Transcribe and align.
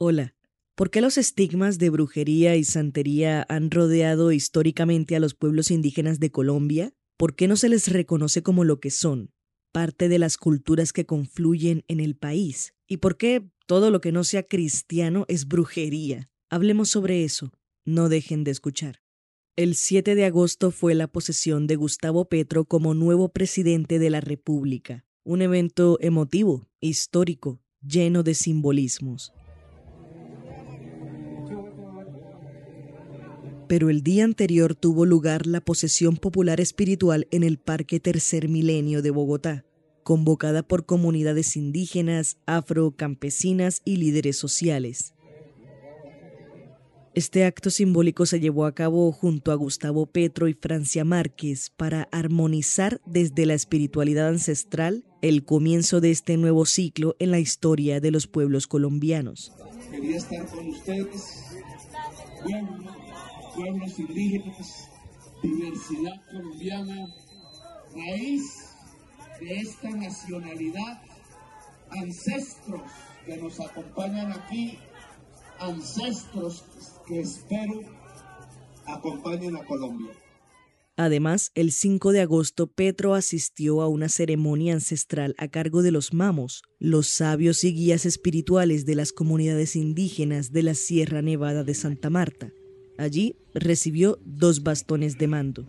Hola. 0.00 0.36
¿Por 0.76 0.90
qué 0.90 1.00
los 1.00 1.18
estigmas 1.18 1.78
de 1.78 1.90
brujería 1.90 2.54
y 2.54 2.62
santería 2.62 3.44
han 3.48 3.68
rodeado 3.68 4.30
históricamente 4.30 5.16
a 5.16 5.18
los 5.18 5.34
pueblos 5.34 5.72
indígenas 5.72 6.20
de 6.20 6.30
Colombia? 6.30 6.92
¿Por 7.16 7.34
qué 7.34 7.48
no 7.48 7.56
se 7.56 7.68
les 7.68 7.88
reconoce 7.88 8.44
como 8.44 8.62
lo 8.62 8.78
que 8.78 8.92
son? 8.92 9.32
Parte 9.72 10.08
de 10.08 10.20
las 10.20 10.36
culturas 10.36 10.92
que 10.92 11.04
confluyen 11.04 11.82
en 11.88 11.98
el 11.98 12.14
país. 12.14 12.74
¿Y 12.86 12.98
por 12.98 13.16
qué 13.16 13.50
todo 13.66 13.90
lo 13.90 14.00
que 14.00 14.12
no 14.12 14.22
sea 14.22 14.44
cristiano 14.44 15.24
es 15.26 15.48
brujería. 15.48 16.30
Hablemos 16.48 16.90
sobre 16.90 17.24
eso. 17.24 17.52
No 17.84 18.08
dejen 18.08 18.44
de 18.44 18.52
escuchar. 18.52 19.02
El 19.56 19.74
7 19.74 20.14
de 20.14 20.26
agosto 20.26 20.70
fue 20.70 20.94
la 20.94 21.08
posesión 21.08 21.66
de 21.66 21.74
Gustavo 21.74 22.28
Petro 22.28 22.66
como 22.66 22.94
nuevo 22.94 23.30
presidente 23.30 23.98
de 23.98 24.10
la 24.10 24.20
República, 24.20 25.04
un 25.24 25.42
evento 25.42 25.98
emotivo, 26.00 26.68
histórico, 26.80 27.60
lleno 27.82 28.22
de 28.22 28.34
simbolismos. 28.34 29.32
Pero 33.68 33.90
el 33.90 34.02
día 34.02 34.24
anterior 34.24 34.74
tuvo 34.74 35.06
lugar 35.06 35.46
la 35.46 35.60
posesión 35.60 36.16
popular 36.16 36.60
espiritual 36.60 37.28
en 37.30 37.42
el 37.42 37.58
Parque 37.58 38.00
Tercer 38.00 38.48
Milenio 38.48 39.02
de 39.02 39.10
Bogotá 39.10 39.64
convocada 40.08 40.62
por 40.62 40.86
comunidades 40.86 41.54
indígenas, 41.54 42.38
afrocampesinas 42.46 43.82
y 43.84 43.96
líderes 43.96 44.38
sociales. 44.38 45.12
Este 47.12 47.44
acto 47.44 47.68
simbólico 47.68 48.24
se 48.24 48.40
llevó 48.40 48.64
a 48.64 48.74
cabo 48.74 49.12
junto 49.12 49.52
a 49.52 49.54
Gustavo 49.54 50.06
Petro 50.06 50.48
y 50.48 50.54
Francia 50.54 51.04
Márquez 51.04 51.68
para 51.76 52.08
armonizar 52.10 53.02
desde 53.04 53.44
la 53.44 53.52
espiritualidad 53.52 54.28
ancestral 54.28 55.04
el 55.20 55.44
comienzo 55.44 56.00
de 56.00 56.10
este 56.10 56.38
nuevo 56.38 56.64
ciclo 56.64 57.14
en 57.18 57.30
la 57.30 57.38
historia 57.38 58.00
de 58.00 58.10
los 58.10 58.26
pueblos 58.26 58.66
colombianos. 58.66 59.52
Quería 59.90 60.16
estar 60.16 60.46
con 60.46 60.68
ustedes, 60.70 61.44
pueblos 63.58 63.98
indígenas, 63.98 64.88
diversidad 65.42 66.22
colombiana, 66.30 67.08
raíz 67.92 68.42
de 69.40 69.56
esta 69.56 69.90
nacionalidad, 69.90 71.02
ancestros 71.90 72.82
que 73.26 73.36
nos 73.36 73.58
acompañan 73.58 74.32
aquí, 74.32 74.78
ancestros 75.58 76.64
que 77.06 77.20
espero 77.20 77.80
acompañen 78.86 79.56
a 79.56 79.64
Colombia. 79.64 80.12
Además, 80.96 81.50
el 81.54 81.72
5 81.72 82.12
de 82.12 82.20
agosto 82.20 82.66
Petro 82.68 83.14
asistió 83.14 83.82
a 83.82 83.88
una 83.88 84.08
ceremonia 84.08 84.74
ancestral 84.74 85.34
a 85.38 85.48
cargo 85.48 85.82
de 85.82 85.92
los 85.92 86.12
mamos, 86.12 86.62
los 86.78 87.08
sabios 87.08 87.62
y 87.64 87.72
guías 87.72 88.06
espirituales 88.06 88.84
de 88.84 88.94
las 88.94 89.12
comunidades 89.12 89.76
indígenas 89.76 90.52
de 90.52 90.62
la 90.64 90.74
Sierra 90.74 91.22
Nevada 91.22 91.62
de 91.62 91.74
Santa 91.74 92.10
Marta. 92.10 92.52
Allí 92.98 93.36
recibió 93.54 94.18
dos 94.24 94.64
bastones 94.64 95.16
de 95.18 95.28
mando. 95.28 95.66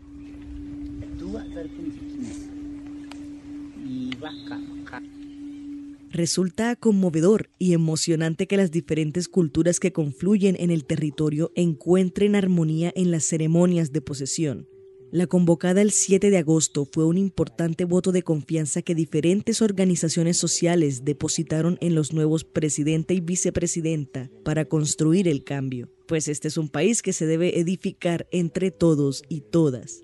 Resulta 6.12 6.76
conmovedor 6.76 7.52
y 7.60 7.74
emocionante 7.74 8.48
que 8.48 8.58
las 8.58 8.72
diferentes 8.72 9.28
culturas 9.28 9.80
que 9.80 9.94
confluyen 9.94 10.56
en 10.60 10.72
el 10.72 10.86
territorio 10.86 11.52
encuentren 11.56 12.36
armonía 12.36 12.92
en 12.96 13.12
las 13.12 13.26
ceremonias 13.26 13.94
de 13.94 14.02
posesión. 14.02 14.68
La 15.12 15.28
convocada 15.28 15.82
el 15.82 15.92
7 15.92 16.32
de 16.32 16.38
agosto 16.38 16.86
fue 16.92 17.06
un 17.06 17.18
importante 17.18 17.86
voto 17.86 18.12
de 18.12 18.24
confianza 18.24 18.82
que 18.82 18.96
diferentes 18.96 19.62
organizaciones 19.62 20.38
sociales 20.38 21.06
depositaron 21.06 21.78
en 21.80 21.94
los 21.94 22.12
nuevos 22.12 22.44
presidente 22.44 23.14
y 23.14 23.20
vicepresidenta 23.20 24.30
para 24.44 24.66
construir 24.66 25.28
el 25.28 25.44
cambio, 25.44 25.90
pues 26.10 26.28
este 26.28 26.48
es 26.48 26.58
un 26.58 26.70
país 26.70 27.04
que 27.04 27.14
se 27.14 27.28
debe 27.28 27.60
edificar 27.60 28.28
entre 28.32 28.72
todos 28.72 29.22
y 29.30 29.42
todas. 29.42 30.04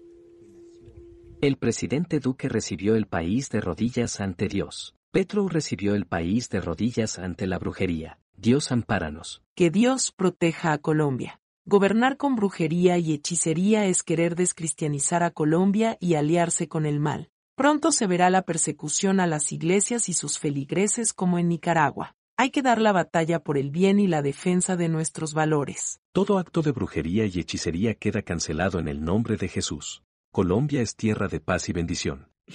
El 1.41 1.57
presidente 1.57 2.19
Duque 2.19 2.47
recibió 2.47 2.95
el 2.95 3.07
país 3.07 3.49
de 3.49 3.59
rodillas 3.59 4.21
ante 4.21 4.47
Dios. 4.47 4.93
Petro 5.09 5.47
recibió 5.47 5.95
el 5.95 6.05
país 6.05 6.49
de 6.49 6.61
rodillas 6.61 7.17
ante 7.17 7.47
la 7.47 7.57
brujería. 7.57 8.19
Dios 8.37 8.71
ampáranos. 8.71 9.41
Que 9.55 9.71
Dios 9.71 10.11
proteja 10.11 10.73
a 10.73 10.77
Colombia. 10.77 11.41
Gobernar 11.65 12.17
con 12.17 12.35
brujería 12.35 12.99
y 12.99 13.11
hechicería 13.11 13.87
es 13.87 14.03
querer 14.03 14.35
descristianizar 14.35 15.23
a 15.23 15.31
Colombia 15.31 15.97
y 15.99 16.13
aliarse 16.13 16.67
con 16.67 16.85
el 16.85 16.99
mal. 16.99 17.31
Pronto 17.55 17.91
se 17.91 18.05
verá 18.05 18.29
la 18.29 18.43
persecución 18.43 19.19
a 19.19 19.25
las 19.25 19.51
iglesias 19.51 20.07
y 20.07 20.13
sus 20.13 20.37
feligreses 20.37 21.13
como 21.13 21.39
en 21.39 21.47
Nicaragua. 21.49 22.15
Hay 22.37 22.49
que 22.49 22.61
dar 22.61 22.81
la 22.81 22.91
batalla 22.91 23.43
por 23.43 23.57
el 23.57 23.71
bien 23.71 23.97
y 23.97 24.07
la 24.07 24.21
defensa 24.21 24.75
de 24.75 24.89
nuestros 24.89 25.33
valores. 25.33 26.01
Todo 26.11 26.37
acto 26.37 26.61
de 26.61 26.73
brujería 26.73 27.25
y 27.25 27.39
hechicería 27.39 27.95
queda 27.95 28.23
cancelado 28.23 28.79
en 28.79 28.89
el 28.89 29.05
nombre 29.05 29.37
de 29.37 29.47
Jesús. 29.47 30.03
Colombia 30.31 30.81
es 30.81 30.97
tierra 30.97 31.29
de 31.29 31.39
paz 31.39 31.69
y 31.69 31.73
bendición. 31.73 32.27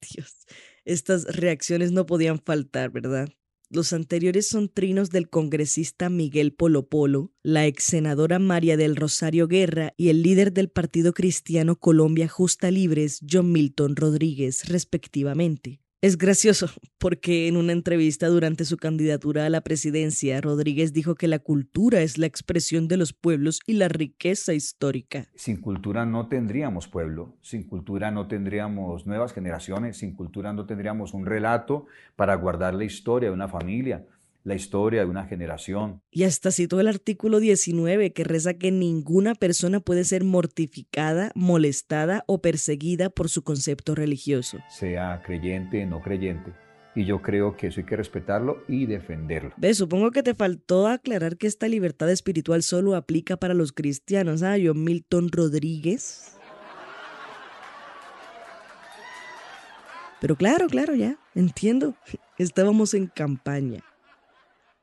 Dios, 0.00 0.46
estas 0.84 1.36
reacciones 1.36 1.92
no 1.92 2.06
podían 2.06 2.40
faltar, 2.40 2.90
¿verdad? 2.90 3.28
Los 3.68 3.92
anteriores 3.92 4.48
son 4.48 4.68
trinos 4.68 5.10
del 5.10 5.30
congresista 5.30 6.10
Miguel 6.10 6.52
Polo 6.52 6.88
Polo, 6.88 7.30
la 7.44 7.66
ex 7.66 7.84
senadora 7.84 8.40
María 8.40 8.76
del 8.76 8.96
Rosario 8.96 9.46
Guerra 9.46 9.94
y 9.96 10.08
el 10.08 10.22
líder 10.24 10.52
del 10.52 10.70
Partido 10.70 11.12
Cristiano 11.12 11.76
Colombia 11.76 12.26
Justa 12.26 12.72
Libres, 12.72 13.20
John 13.30 13.52
Milton 13.52 13.94
Rodríguez, 13.94 14.68
respectivamente. 14.68 15.80
Es 16.02 16.16
gracioso 16.16 16.68
porque 16.96 17.46
en 17.46 17.58
una 17.58 17.72
entrevista 17.72 18.28
durante 18.28 18.64
su 18.64 18.78
candidatura 18.78 19.44
a 19.44 19.50
la 19.50 19.60
presidencia, 19.60 20.40
Rodríguez 20.40 20.94
dijo 20.94 21.14
que 21.14 21.28
la 21.28 21.40
cultura 21.40 22.00
es 22.00 22.16
la 22.16 22.24
expresión 22.24 22.88
de 22.88 22.96
los 22.96 23.12
pueblos 23.12 23.60
y 23.66 23.74
la 23.74 23.88
riqueza 23.88 24.54
histórica. 24.54 25.26
Sin 25.34 25.60
cultura 25.60 26.06
no 26.06 26.26
tendríamos 26.26 26.88
pueblo, 26.88 27.36
sin 27.42 27.64
cultura 27.64 28.10
no 28.10 28.28
tendríamos 28.28 29.06
nuevas 29.06 29.34
generaciones, 29.34 29.98
sin 29.98 30.14
cultura 30.14 30.54
no 30.54 30.64
tendríamos 30.64 31.12
un 31.12 31.26
relato 31.26 31.84
para 32.16 32.34
guardar 32.34 32.72
la 32.72 32.84
historia 32.84 33.28
de 33.28 33.34
una 33.34 33.48
familia, 33.48 34.06
la 34.44 34.54
historia 34.54 35.00
de 35.00 35.06
una 35.06 35.26
generación. 35.26 36.02
Y 36.10 36.24
hasta 36.24 36.50
citó 36.50 36.80
el 36.80 36.88
artículo 36.88 37.40
19 37.40 38.12
que 38.12 38.24
reza 38.24 38.54
que 38.54 38.70
ninguna 38.70 39.34
persona 39.34 39.80
puede 39.80 40.04
ser 40.04 40.24
mortificada, 40.24 41.32
molestada 41.34 42.24
o 42.26 42.40
perseguida 42.40 43.10
por 43.10 43.28
su 43.28 43.42
concepto 43.42 43.94
religioso. 43.94 44.58
Sea 44.68 45.22
creyente, 45.24 45.84
no 45.86 46.00
creyente. 46.00 46.52
Y 46.94 47.04
yo 47.04 47.22
creo 47.22 47.56
que 47.56 47.68
eso 47.68 47.80
hay 47.80 47.86
que 47.86 47.96
respetarlo 47.96 48.64
y 48.66 48.86
defenderlo. 48.86 49.52
Ve, 49.56 49.74
supongo 49.74 50.10
que 50.10 50.24
te 50.24 50.34
faltó 50.34 50.88
aclarar 50.88 51.36
que 51.36 51.46
esta 51.46 51.68
libertad 51.68 52.10
espiritual 52.10 52.62
solo 52.62 52.96
aplica 52.96 53.36
para 53.36 53.54
los 53.54 53.72
cristianos. 53.72 54.42
Ah, 54.42 54.58
yo 54.58 54.74
Milton 54.74 55.30
Rodríguez. 55.30 56.36
Pero 60.20 60.36
claro, 60.36 60.66
claro, 60.68 60.94
ya, 60.94 61.16
entiendo. 61.34 61.94
Estábamos 62.38 62.92
en 62.94 63.06
campaña. 63.06 63.82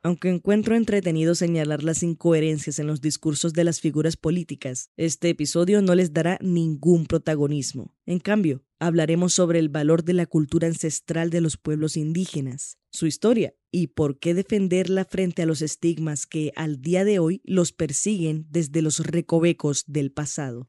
Aunque 0.00 0.28
encuentro 0.28 0.76
entretenido 0.76 1.34
señalar 1.34 1.82
las 1.82 2.04
incoherencias 2.04 2.78
en 2.78 2.86
los 2.86 3.00
discursos 3.00 3.52
de 3.52 3.64
las 3.64 3.80
figuras 3.80 4.16
políticas, 4.16 4.90
este 4.96 5.28
episodio 5.28 5.82
no 5.82 5.96
les 5.96 6.12
dará 6.12 6.38
ningún 6.40 7.06
protagonismo. 7.06 7.96
En 8.06 8.20
cambio, 8.20 8.62
hablaremos 8.78 9.32
sobre 9.34 9.58
el 9.58 9.68
valor 9.68 10.04
de 10.04 10.12
la 10.12 10.26
cultura 10.26 10.68
ancestral 10.68 11.30
de 11.30 11.40
los 11.40 11.56
pueblos 11.56 11.96
indígenas, 11.96 12.78
su 12.90 13.06
historia 13.06 13.54
y 13.72 13.88
por 13.88 14.20
qué 14.20 14.34
defenderla 14.34 15.04
frente 15.04 15.42
a 15.42 15.46
los 15.46 15.62
estigmas 15.62 16.26
que 16.26 16.52
al 16.54 16.80
día 16.80 17.04
de 17.04 17.18
hoy 17.18 17.42
los 17.44 17.72
persiguen 17.72 18.46
desde 18.50 18.82
los 18.82 19.00
recovecos 19.00 19.82
del 19.88 20.12
pasado. 20.12 20.68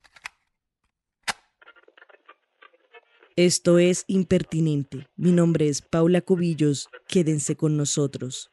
Esto 3.35 3.77
es 3.77 4.05
Impertinente. 4.07 5.07
Mi 5.15 5.31
nombre 5.31 5.69
es 5.69 5.81
Paula 5.81 6.19
Cubillos. 6.19 6.89
Quédense 7.07 7.55
con 7.55 7.77
nosotros. 7.77 8.51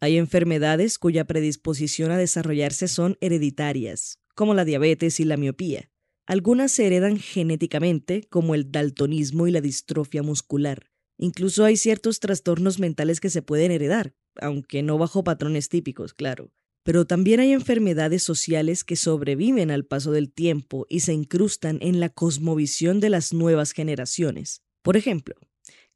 Hay 0.00 0.16
enfermedades 0.16 0.98
cuya 0.98 1.24
predisposición 1.24 2.12
a 2.12 2.18
desarrollarse 2.18 2.86
son 2.86 3.16
hereditarias, 3.20 4.20
como 4.34 4.54
la 4.54 4.64
diabetes 4.64 5.18
y 5.18 5.24
la 5.24 5.36
miopía. 5.36 5.90
Algunas 6.26 6.70
se 6.70 6.86
heredan 6.86 7.18
genéticamente, 7.18 8.22
como 8.30 8.54
el 8.54 8.70
daltonismo 8.70 9.46
y 9.46 9.50
la 9.50 9.60
distrofia 9.60 10.22
muscular. 10.22 10.86
Incluso 11.16 11.64
hay 11.64 11.76
ciertos 11.76 12.20
trastornos 12.20 12.78
mentales 12.78 13.18
que 13.18 13.30
se 13.30 13.42
pueden 13.42 13.72
heredar. 13.72 14.14
aunque 14.40 14.84
no 14.84 14.98
bajo 14.98 15.24
patrones 15.24 15.68
típicos, 15.68 16.14
claro. 16.14 16.52
Pero 16.84 17.06
también 17.06 17.40
hay 17.40 17.52
enfermedades 17.52 18.22
sociales 18.22 18.84
que 18.84 18.94
sobreviven 18.94 19.72
al 19.72 19.84
paso 19.84 20.12
del 20.12 20.32
tiempo 20.32 20.86
y 20.88 21.00
se 21.00 21.12
incrustan 21.12 21.78
en 21.82 21.98
la 21.98 22.08
cosmovisión 22.08 23.00
de 23.00 23.10
las 23.10 23.32
nuevas 23.32 23.72
generaciones. 23.72 24.62
Por 24.82 24.96
ejemplo, 24.96 25.34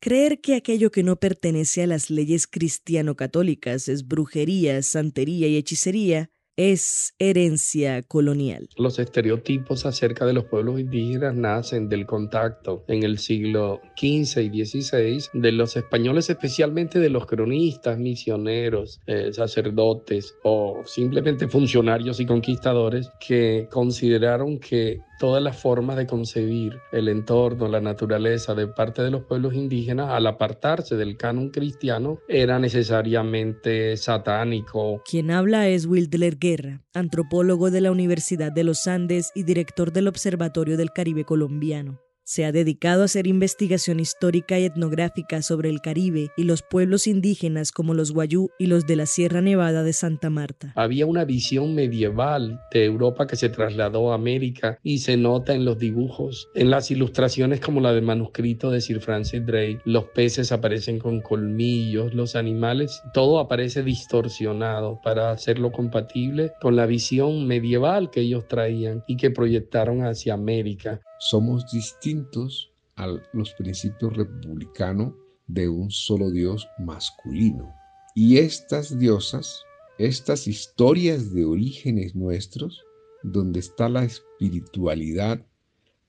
creer 0.03 0.41
que 0.41 0.57
aquello 0.57 0.91
que 0.91 1.05
no 1.05 1.15
pertenece 1.15 1.85
a 1.85 1.87
las 1.87 2.11
leyes 2.11 2.49
cristiano-católicas 2.49 3.87
es 3.87 4.09
brujería, 4.09 4.83
santería 4.83 5.47
y 5.47 5.57
hechicería 5.57 6.29
es 6.71 7.15
herencia 7.19 8.03
colonial. 8.03 8.69
Los 8.77 9.01
estereotipos 9.01 9.85
acerca 9.85 10.27
de 10.27 10.33
los 10.33 10.45
pueblos 10.45 10.79
indígenas 10.79 11.35
nacen 11.35 11.89
del 11.89 12.07
contacto 12.07 12.85
en 12.87 13.03
el 13.03 13.19
siglo 13.19 13.81
XV 13.97 14.43
y 14.43 14.65
XVI 14.65 15.25
de 15.33 15.53
los 15.53 15.77
españoles, 15.77 16.31
especialmente 16.31 17.01
de 17.01 17.09
los 17.09 17.27
cronistas, 17.27 17.99
misioneros, 17.99 19.01
eh, 19.07 19.33
sacerdotes 19.33 20.37
o 20.45 20.83
simplemente 20.85 21.49
funcionarios 21.49 22.21
y 22.21 22.27
conquistadores 22.27 23.11
que 23.19 23.67
consideraron 23.71 24.61
que 24.61 25.01
todas 25.23 25.41
las 25.41 25.57
formas 25.57 25.97
de 25.97 26.05
concebir 26.05 26.81
el 26.91 27.09
entorno, 27.09 27.69
la 27.69 27.81
naturaleza 27.81 28.57
de 28.57 28.67
parte 28.67 29.03
de 29.03 29.11
los 29.13 29.23
pueblos 29.23 29.55
indígenas, 29.55 30.11
al 30.11 30.27
apartarse 30.27 30.97
del 30.97 31.17
canon 31.17 31.51
cristiano, 31.51 32.19
era 32.27 32.59
necesariamente 32.59 33.97
satánico. 33.97 35.01
Quien 35.09 35.31
habla 35.31 35.69
es 35.69 35.87
Wildler 35.87 36.39
Guerra, 36.39 36.52
antropólogo 36.93 37.71
de 37.71 37.81
la 37.81 37.91
Universidad 37.91 38.53
de 38.53 38.65
los 38.65 38.87
Andes 38.87 39.31
y 39.35 39.45
director 39.45 39.93
del 39.93 40.09
Observatorio 40.09 40.77
del 40.77 40.93
Caribe 40.93 41.25
Colombiano. 41.25 42.01
Se 42.25 42.45
ha 42.45 42.53
dedicado 42.53 43.03
a 43.03 43.07
hacer 43.07 43.27
investigación 43.27 43.99
histórica 43.99 44.57
y 44.57 44.65
etnográfica 44.65 45.43
sobre 45.43 45.69
el 45.69 45.81
Caribe 45.81 46.31
y 46.37 46.45
los 46.45 46.63
pueblos 46.63 47.09
indígenas 47.09 47.73
como 47.73 47.95
los 47.95 48.13
Guayú 48.13 48.51
y 48.61 48.67
los 48.67 48.87
de 48.87 48.95
la 48.95 49.07
Sierra 49.07 49.41
Nevada 49.41 49.83
de 49.83 49.93
Santa 49.93 50.31
Marta. 50.31 50.73
Había 50.77 51.05
una 51.07 51.25
visión 51.25 51.75
medieval 51.75 52.61
de 52.73 52.85
Europa 52.85 53.27
que 53.27 53.35
se 53.35 53.49
trasladó 53.49 54.13
a 54.13 54.15
América 54.15 54.79
y 54.85 54.99
se 54.99 55.17
nota 55.17 55.53
en 55.53 55.65
los 55.65 55.79
dibujos, 55.79 56.49
en 56.55 56.71
las 56.71 56.93
ilustraciones 56.93 57.59
como 57.59 57.81
la 57.81 57.93
del 57.93 58.05
manuscrito 58.05 58.71
de 58.71 58.81
Sir 58.81 59.01
Francis 59.01 59.45
Drake. 59.45 59.81
Los 59.85 60.05
peces 60.05 60.53
aparecen 60.53 61.01
con 61.01 61.23
colmillos, 61.23 62.15
los 62.15 62.37
animales, 62.37 63.03
todo 63.13 63.41
aparece 63.41 63.83
distorsionado 63.83 65.01
para 65.03 65.33
hacerlo 65.33 65.73
compatible 65.73 66.53
con 66.61 66.77
la 66.77 66.87
visión 66.87 67.49
medieval 67.49 68.11
que 68.11 68.21
ellos 68.21 68.47
traían 68.47 69.03
y 69.09 69.17
que 69.17 69.33
proyectaron 69.33 70.07
hacia 70.07 70.35
América 70.35 71.01
somos 71.31 71.71
distintos 71.71 72.73
a 72.97 73.07
los 73.33 73.53
principios 73.55 74.17
republicanos 74.17 75.15
de 75.47 75.69
un 75.69 75.89
solo 75.89 76.33
Dios 76.33 76.67
masculino. 76.81 77.73
Y 78.17 78.39
estas 78.39 78.99
diosas, 78.99 79.63
estas 79.99 80.49
historias 80.49 81.33
de 81.33 81.45
orígenes 81.45 82.17
nuestros, 82.17 82.83
donde 83.23 83.61
está 83.61 83.89
la 83.89 84.03
espiritualidad, 84.03 85.47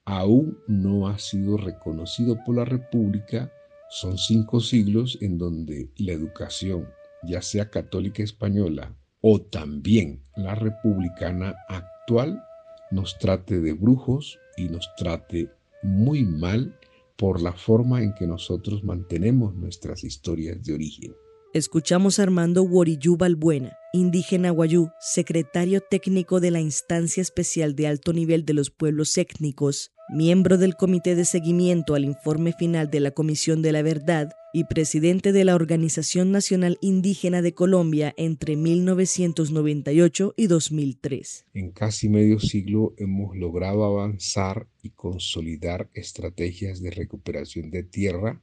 aún 0.03 0.57
no 0.67 1.07
ha 1.07 1.19
sido 1.19 1.57
reconocido 1.57 2.35
por 2.43 2.55
la 2.55 2.65
República. 2.65 3.53
Son 3.91 4.17
cinco 4.17 4.61
siglos 4.61 5.19
en 5.21 5.37
donde 5.37 5.91
la 5.97 6.13
educación, 6.13 6.87
ya 7.21 7.43
sea 7.43 7.69
católica 7.69 8.23
española 8.23 8.95
o 9.21 9.39
también 9.39 10.23
la 10.35 10.55
republicana 10.55 11.55
actual, 11.69 12.43
nos 12.89 13.19
trate 13.19 13.61
de 13.61 13.73
brujos 13.73 14.39
y 14.57 14.69
nos 14.69 14.89
trate 14.97 15.49
muy 15.81 16.23
mal 16.23 16.77
por 17.17 17.41
la 17.41 17.53
forma 17.53 18.01
en 18.01 18.13
que 18.13 18.27
nosotros 18.27 18.83
mantenemos 18.83 19.55
nuestras 19.55 20.03
historias 20.03 20.63
de 20.63 20.73
origen. 20.73 21.15
Escuchamos 21.53 22.17
a 22.17 22.23
Armando 22.23 22.63
Woriyú 22.63 23.15
Balbuena, 23.15 23.77
indígena 23.93 24.49
guayú, 24.49 24.89
secretario 24.99 25.81
técnico 25.81 26.39
de 26.39 26.49
la 26.49 26.59
Instancia 26.59 27.21
Especial 27.21 27.75
de 27.75 27.87
Alto 27.87 28.11
Nivel 28.11 28.43
de 28.43 28.53
los 28.53 28.71
Pueblos 28.71 29.15
Étnicos, 29.17 29.91
miembro 30.09 30.57
del 30.57 30.75
Comité 30.75 31.15
de 31.15 31.25
Seguimiento 31.25 31.93
al 31.93 32.05
Informe 32.05 32.53
Final 32.53 32.89
de 32.89 33.01
la 33.01 33.11
Comisión 33.11 33.61
de 33.61 33.71
la 33.71 33.83
Verdad 33.83 34.31
y 34.53 34.65
presidente 34.65 35.31
de 35.31 35.43
la 35.43 35.55
Organización 35.55 36.31
Nacional 36.31 36.77
Indígena 36.79 37.41
de 37.41 37.55
Colombia 37.55 38.13
entre 38.17 38.55
1998 38.55 40.35
y 40.37 40.47
2003. 40.47 41.45
En 41.55 41.71
casi 41.71 42.07
medio 42.07 42.39
siglo 42.39 42.93
hemos 42.97 43.35
logrado 43.35 43.83
avanzar 43.83 44.67
y 44.83 44.91
consolidar 44.91 45.89
estrategias 45.95 46.81
de 46.81 46.91
recuperación 46.91 47.71
de 47.71 47.83
tierra 47.83 48.41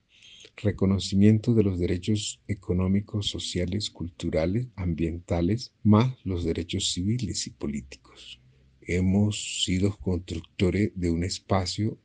reconocimiento 0.56 1.54
de 1.54 1.62
los 1.62 1.78
derechos 1.78 2.40
económicos, 2.48 3.28
sociales, 3.28 3.90
culturales, 3.90 4.66
ambientales, 4.76 5.72
más 5.82 6.14
los 6.24 6.44
derechos 6.44 6.92
civiles 6.92 7.46
y 7.46 7.50
políticos. 7.50 8.40
Hemos 8.82 9.64
sido 9.64 9.96
constructores 9.96 10.90
de 10.94 11.10
un 11.10 11.24
espacio 11.24 11.98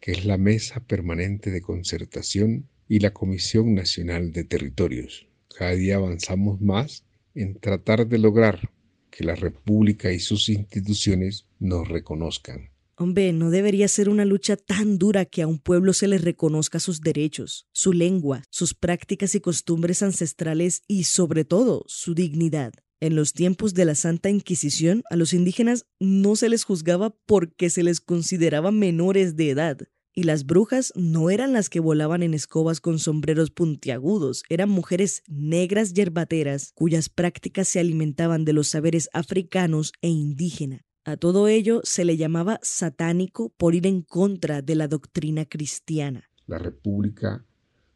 que 0.00 0.12
es 0.12 0.24
la 0.24 0.38
Mesa 0.38 0.80
Permanente 0.80 1.50
de 1.50 1.60
Concertación 1.60 2.68
y 2.90 2.98
la 2.98 3.14
Comisión 3.14 3.74
Nacional 3.74 4.32
de 4.32 4.42
Territorios. 4.42 5.28
Cada 5.56 5.76
día 5.76 5.94
avanzamos 5.94 6.60
más 6.60 7.04
en 7.36 7.54
tratar 7.60 8.08
de 8.08 8.18
lograr 8.18 8.72
que 9.10 9.22
la 9.22 9.36
República 9.36 10.12
y 10.12 10.18
sus 10.18 10.48
instituciones 10.48 11.46
nos 11.60 11.86
reconozcan 11.88 12.70
Hombre, 12.96 13.32
no 13.32 13.48
debería 13.48 13.88
ser 13.88 14.10
una 14.10 14.26
lucha 14.26 14.56
tan 14.56 14.98
dura 14.98 15.24
que 15.24 15.40
a 15.40 15.46
un 15.46 15.58
pueblo 15.58 15.94
se 15.94 16.06
le 16.06 16.18
reconozca 16.18 16.80
sus 16.80 17.00
derechos, 17.00 17.66
su 17.72 17.94
lengua, 17.94 18.42
sus 18.50 18.74
prácticas 18.74 19.34
y 19.34 19.40
costumbres 19.40 20.02
ancestrales 20.02 20.82
y, 20.86 21.04
sobre 21.04 21.46
todo, 21.46 21.84
su 21.86 22.14
dignidad. 22.14 22.74
En 23.00 23.16
los 23.16 23.32
tiempos 23.32 23.72
de 23.72 23.86
la 23.86 23.94
Santa 23.94 24.28
Inquisición, 24.28 25.02
a 25.08 25.16
los 25.16 25.32
indígenas 25.32 25.86
no 25.98 26.36
se 26.36 26.50
les 26.50 26.64
juzgaba 26.64 27.16
porque 27.24 27.70
se 27.70 27.84
les 27.84 28.00
consideraba 28.00 28.70
menores 28.70 29.34
de 29.34 29.48
edad. 29.48 29.78
Y 30.12 30.24
las 30.24 30.44
brujas 30.44 30.92
no 30.96 31.30
eran 31.30 31.52
las 31.52 31.68
que 31.68 31.80
volaban 31.80 32.22
en 32.22 32.34
escobas 32.34 32.80
con 32.80 32.98
sombreros 32.98 33.50
puntiagudos, 33.50 34.42
eran 34.48 34.68
mujeres 34.68 35.22
negras 35.28 35.92
yerbateras 35.92 36.72
cuyas 36.74 37.08
prácticas 37.08 37.68
se 37.68 37.80
alimentaban 37.80 38.44
de 38.44 38.52
los 38.52 38.68
saberes 38.68 39.08
africanos 39.12 39.92
e 40.02 40.08
indígena. 40.08 40.84
A 41.04 41.16
todo 41.16 41.48
ello 41.48 41.80
se 41.84 42.04
le 42.04 42.16
llamaba 42.16 42.60
satánico 42.62 43.50
por 43.56 43.74
ir 43.74 43.86
en 43.86 44.02
contra 44.02 44.62
de 44.62 44.74
la 44.74 44.88
doctrina 44.88 45.46
cristiana. 45.46 46.28
La 46.46 46.58
República 46.58 47.44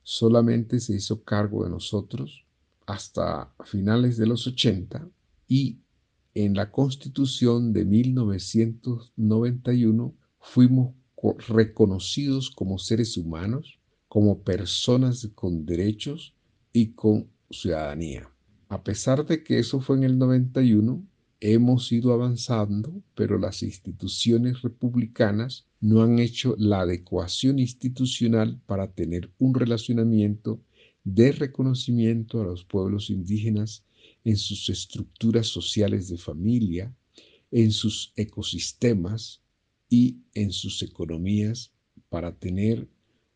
solamente 0.03 0.81
se 0.81 0.95
hizo 0.95 1.23
cargo 1.23 1.65
de 1.65 1.71
nosotros 1.71 2.45
hasta 2.87 3.53
finales 3.65 4.17
de 4.17 4.27
los 4.27 4.47
80 4.47 5.09
y 5.49 5.79
en 6.35 6.55
la 6.55 6.71
Constitución 6.71 7.73
de 7.73 7.85
1991 7.85 10.15
fuimos 10.41 10.95
reconocidos 11.33 12.51
como 12.51 12.79
seres 12.79 13.17
humanos, 13.17 13.79
como 14.09 14.43
personas 14.43 15.29
con 15.35 15.65
derechos 15.65 16.35
y 16.73 16.93
con 16.93 17.31
ciudadanía. 17.51 18.31
A 18.69 18.83
pesar 18.83 19.25
de 19.27 19.43
que 19.43 19.59
eso 19.59 19.81
fue 19.81 19.97
en 19.97 20.05
el 20.05 20.19
91, 20.19 21.03
hemos 21.41 21.93
ido 21.93 22.13
avanzando, 22.13 23.03
pero 23.15 23.39
las 23.39 23.63
instituciones 23.63 24.63
republicanas 24.63 25.67
no 25.81 26.03
han 26.03 26.19
hecho 26.19 26.55
la 26.59 26.81
adecuación 26.81 27.59
institucional 27.59 28.61
para 28.67 28.93
tener 28.93 29.31
un 29.39 29.55
relacionamiento 29.55 30.61
de 31.05 31.33
reconocimiento 31.33 32.41
a 32.41 32.45
los 32.45 32.65
pueblos 32.65 33.11
indígenas 33.11 33.85
en 34.25 34.37
sus 34.37 34.69
estructuras 34.71 35.47
sociales 35.47 36.09
de 36.09 36.17
familia, 36.17 36.95
en 37.51 37.71
sus 37.71 38.13
ecosistemas 38.17 39.44
y 39.89 40.23
en 40.35 40.53
sus 40.53 40.83
economías 40.83 41.73
para 42.09 42.37
tener 42.37 42.89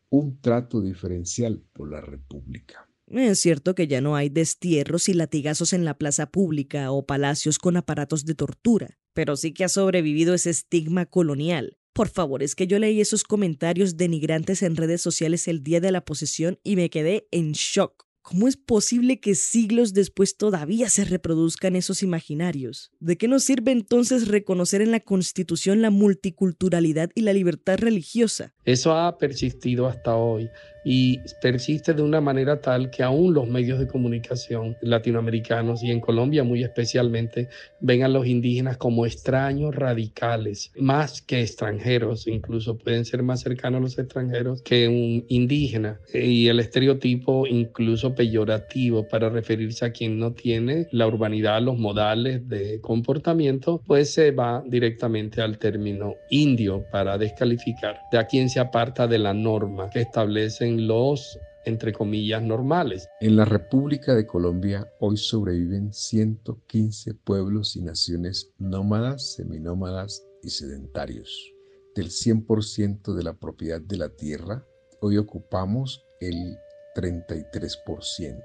un 0.09 0.39
trato 0.41 0.81
diferencial 0.81 1.63
por 1.73 1.91
la 1.91 2.01
República. 2.01 2.89
Es 3.07 3.39
cierto 3.39 3.73
que 3.73 3.87
ya 3.87 4.01
no 4.01 4.15
hay 4.15 4.29
destierros 4.29 5.09
y 5.09 5.13
latigazos 5.13 5.73
en 5.73 5.83
la 5.83 5.97
plaza 5.97 6.29
pública 6.29 6.91
o 6.91 7.05
palacios 7.05 7.57
con 7.57 7.75
aparatos 7.75 8.23
de 8.25 8.35
tortura, 8.35 8.99
pero 9.13 9.35
sí 9.35 9.51
que 9.51 9.63
ha 9.63 9.69
sobrevivido 9.69 10.33
ese 10.33 10.51
estigma 10.51 11.05
colonial. 11.07 11.77
Por 11.93 12.09
favor, 12.09 12.43
es 12.43 12.55
que 12.55 12.67
yo 12.67 12.77
leí 12.77 13.01
esos 13.01 13.23
comentarios 13.23 13.97
denigrantes 13.97 14.61
en 14.61 14.75
redes 14.75 15.01
sociales 15.01 15.47
el 15.47 15.63
día 15.63 15.81
de 15.81 15.91
la 15.91 16.05
posesión 16.05 16.59
y 16.63 16.75
me 16.75 16.89
quedé 16.89 17.27
en 17.31 17.53
shock. 17.53 18.08
¿Cómo 18.21 18.47
es 18.47 18.57
posible 18.57 19.19
que 19.19 19.33
siglos 19.33 19.93
después 19.93 20.37
todavía 20.37 20.89
se 20.89 21.05
reproduzcan 21.05 21.75
esos 21.75 22.03
imaginarios? 22.03 22.91
¿De 22.99 23.17
qué 23.17 23.27
nos 23.27 23.43
sirve 23.43 23.71
entonces 23.71 24.27
reconocer 24.27 24.81
en 24.81 24.91
la 24.91 24.99
Constitución 24.99 25.81
la 25.81 25.89
multiculturalidad 25.89 27.09
y 27.15 27.21
la 27.21 27.33
libertad 27.33 27.77
religiosa? 27.79 28.53
Eso 28.65 28.93
ha 28.93 29.17
persistido 29.17 29.87
hasta 29.87 30.15
hoy. 30.15 30.49
Y 30.83 31.19
persiste 31.41 31.93
de 31.93 32.01
una 32.01 32.21
manera 32.21 32.61
tal 32.61 32.89
que 32.89 33.03
aún 33.03 33.33
los 33.33 33.47
medios 33.47 33.79
de 33.79 33.87
comunicación 33.87 34.77
latinoamericanos 34.81 35.83
y 35.83 35.91
en 35.91 35.99
Colombia 35.99 36.43
muy 36.43 36.63
especialmente 36.63 37.49
ven 37.79 38.03
a 38.03 38.07
los 38.07 38.27
indígenas 38.27 38.77
como 38.77 39.05
extraños 39.05 39.75
radicales, 39.75 40.71
más 40.77 41.21
que 41.21 41.41
extranjeros, 41.41 42.27
incluso 42.27 42.77
pueden 42.77 43.05
ser 43.05 43.23
más 43.23 43.41
cercanos 43.41 43.79
a 43.79 43.81
los 43.81 43.99
extranjeros 43.99 44.61
que 44.61 44.87
un 44.87 45.25
indígena. 45.27 45.99
Y 46.13 46.47
el 46.47 46.59
estereotipo 46.59 47.47
incluso 47.47 48.15
peyorativo 48.15 49.07
para 49.07 49.29
referirse 49.29 49.85
a 49.85 49.91
quien 49.91 50.19
no 50.19 50.33
tiene 50.33 50.87
la 50.91 51.07
urbanidad, 51.07 51.61
los 51.61 51.77
modales 51.77 52.47
de 52.47 52.79
comportamiento, 52.81 53.81
pues 53.85 54.13
se 54.13 54.31
va 54.31 54.63
directamente 54.65 55.41
al 55.41 55.57
término 55.57 56.15
indio 56.29 56.85
para 56.91 57.17
descalificar 57.17 57.99
de 58.11 58.17
a 58.17 58.27
quien 58.27 58.49
se 58.49 58.59
aparta 58.59 59.07
de 59.07 59.19
la 59.19 59.33
norma 59.33 59.89
que 59.89 60.01
establecen 60.01 60.68
los 60.77 61.39
entre 61.65 61.91
comillas, 61.93 62.41
normales. 62.41 63.07
En 63.21 63.35
la 63.35 63.45
República 63.45 64.15
de 64.15 64.25
Colombia 64.25 64.91
hoy 64.99 65.17
sobreviven 65.17 65.93
115 65.93 67.13
pueblos 67.13 67.75
y 67.75 67.81
naciones 67.81 68.51
nómadas, 68.57 69.35
seminómadas 69.35 70.25
y 70.41 70.49
sedentarios. 70.49 71.53
Del 71.95 72.09
100% 72.09 73.13
de 73.13 73.23
la 73.23 73.33
propiedad 73.33 73.81
de 73.81 73.97
la 73.97 74.09
tierra, 74.09 74.65
hoy 75.01 75.17
ocupamos 75.17 76.03
el 76.19 76.57
33%. 76.95 78.41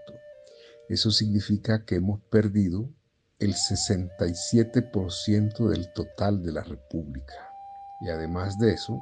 Eso 0.88 1.10
significa 1.10 1.84
que 1.84 1.96
hemos 1.96 2.20
perdido 2.30 2.88
el 3.38 3.54
67% 3.54 5.68
del 5.68 5.92
total 5.92 6.42
de 6.42 6.52
la 6.52 6.62
República. 6.62 7.50
Y 8.00 8.08
además 8.08 8.58
de 8.58 8.72
eso, 8.72 8.98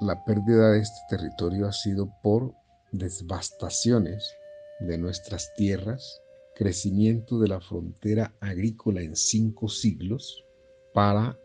la 0.00 0.24
pérdida 0.24 0.72
de 0.72 0.80
este 0.80 1.00
territorio 1.08 1.68
ha 1.68 1.72
sido 1.72 2.12
por 2.22 2.54
devastaciones 2.92 4.36
de 4.80 4.98
nuestras 4.98 5.52
tierras, 5.54 6.22
crecimiento 6.54 7.38
de 7.38 7.48
la 7.48 7.60
frontera 7.60 8.34
agrícola 8.40 9.00
en 9.00 9.16
cinco 9.16 9.68
siglos 9.68 10.44
para 10.92 11.38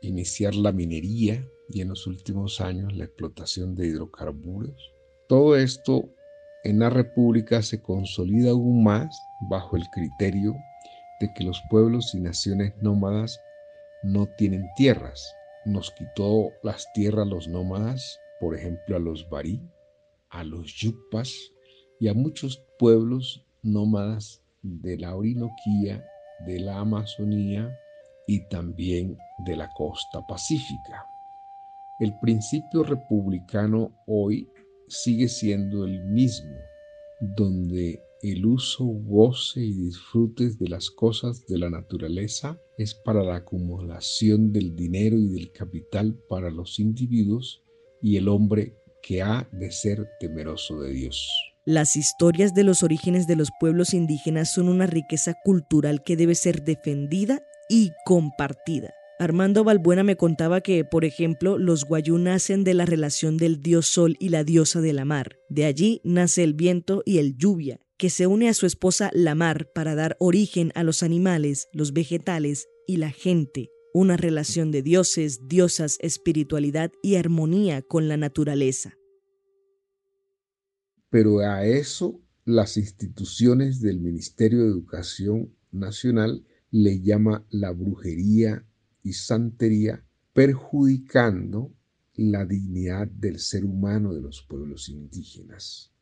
iniciar 0.00 0.54
la 0.54 0.72
minería 0.72 1.46
y 1.68 1.80
en 1.80 1.88
los 1.88 2.06
últimos 2.06 2.60
años 2.60 2.94
la 2.96 3.04
explotación 3.04 3.74
de 3.74 3.88
hidrocarburos. 3.88 4.94
Todo 5.28 5.56
esto 5.56 6.08
en 6.64 6.78
la 6.78 6.90
República 6.90 7.62
se 7.62 7.80
consolida 7.82 8.50
aún 8.50 8.82
más 8.82 9.20
bajo 9.48 9.76
el 9.76 9.84
criterio 9.92 10.54
de 11.20 11.32
que 11.34 11.44
los 11.44 11.60
pueblos 11.70 12.14
y 12.14 12.20
naciones 12.20 12.72
nómadas 12.80 13.40
no 14.02 14.26
tienen 14.36 14.66
tierras. 14.76 15.34
Nos 15.64 15.90
quitó 15.92 16.50
las 16.62 16.86
tierras 16.94 17.26
los 17.26 17.48
nómadas, 17.48 18.20
por 18.40 18.56
ejemplo 18.56 18.96
a 18.96 19.00
los 19.00 19.28
barí, 19.28 19.60
a 20.30 20.44
los 20.44 20.74
yupas 20.74 21.52
y 22.00 22.08
a 22.08 22.14
muchos 22.14 22.62
pueblos 22.78 23.44
nómadas 23.62 24.42
de 24.62 24.98
la 24.98 25.16
Orinoquía, 25.16 26.04
de 26.46 26.60
la 26.60 26.78
Amazonía 26.78 27.76
y 28.26 28.46
también 28.48 29.16
de 29.46 29.56
la 29.56 29.70
costa 29.74 30.24
pacífica. 30.26 31.06
El 31.98 32.16
principio 32.20 32.84
republicano 32.84 33.92
hoy 34.06 34.48
sigue 34.86 35.28
siendo 35.28 35.84
el 35.84 36.04
mismo, 36.04 36.54
donde 37.36 38.00
el 38.22 38.46
uso, 38.46 38.84
goce 38.84 39.60
y 39.60 39.72
disfrutes 39.72 40.58
de 40.58 40.68
las 40.68 40.90
cosas 40.90 41.46
de 41.46 41.58
la 41.58 41.70
naturaleza 41.70 42.60
es 42.76 42.94
para 42.94 43.22
la 43.22 43.36
acumulación 43.36 44.52
del 44.52 44.74
dinero 44.74 45.16
y 45.16 45.28
del 45.28 45.52
capital 45.52 46.18
para 46.28 46.50
los 46.50 46.80
individuos 46.80 47.62
y 48.02 48.16
el 48.16 48.28
hombre 48.28 48.76
que 49.08 49.22
ha 49.22 49.48
de 49.52 49.70
ser 49.70 50.06
temeroso 50.20 50.78
de 50.82 50.92
Dios. 50.92 51.26
Las 51.64 51.96
historias 51.96 52.52
de 52.52 52.62
los 52.62 52.82
orígenes 52.82 53.26
de 53.26 53.36
los 53.36 53.48
pueblos 53.58 53.94
indígenas 53.94 54.52
son 54.52 54.68
una 54.68 54.86
riqueza 54.86 55.32
cultural 55.44 56.02
que 56.04 56.14
debe 56.14 56.34
ser 56.34 56.62
defendida 56.62 57.42
y 57.70 57.92
compartida. 58.04 58.92
Armando 59.18 59.64
Balbuena 59.64 60.04
me 60.04 60.16
contaba 60.16 60.60
que, 60.60 60.84
por 60.84 61.06
ejemplo, 61.06 61.56
los 61.56 61.86
guayú 61.86 62.18
nacen 62.18 62.64
de 62.64 62.74
la 62.74 62.84
relación 62.84 63.38
del 63.38 63.62
dios 63.62 63.86
sol 63.86 64.14
y 64.20 64.28
la 64.28 64.44
diosa 64.44 64.82
de 64.82 64.92
la 64.92 65.06
mar. 65.06 65.38
De 65.48 65.64
allí 65.64 66.02
nace 66.04 66.44
el 66.44 66.52
viento 66.52 67.02
y 67.06 67.16
el 67.16 67.34
lluvia, 67.38 67.80
que 67.96 68.10
se 68.10 68.26
une 68.26 68.50
a 68.50 68.54
su 68.54 68.66
esposa 68.66 69.10
la 69.14 69.34
mar 69.34 69.70
para 69.74 69.94
dar 69.94 70.16
origen 70.20 70.70
a 70.74 70.82
los 70.82 71.02
animales, 71.02 71.68
los 71.72 71.94
vegetales 71.94 72.68
y 72.86 72.98
la 72.98 73.10
gente 73.10 73.70
una 73.94 74.16
relación 74.16 74.70
de 74.70 74.82
dioses, 74.82 75.48
diosas, 75.48 75.98
espiritualidad 76.00 76.92
y 77.02 77.16
armonía 77.16 77.82
con 77.82 78.08
la 78.08 78.16
naturaleza. 78.16 78.97
Pero 81.10 81.40
a 81.40 81.64
eso 81.64 82.20
las 82.44 82.76
instituciones 82.76 83.80
del 83.80 84.00
Ministerio 84.00 84.60
de 84.62 84.68
Educación 84.68 85.54
Nacional 85.72 86.44
le 86.70 87.00
llama 87.00 87.46
la 87.50 87.72
brujería 87.72 88.64
y 89.02 89.14
santería, 89.14 90.04
perjudicando 90.32 91.72
la 92.14 92.44
dignidad 92.44 93.06
del 93.06 93.38
ser 93.38 93.64
humano 93.64 94.12
de 94.12 94.20
los 94.20 94.42
pueblos 94.42 94.88
indígenas. 94.88 95.92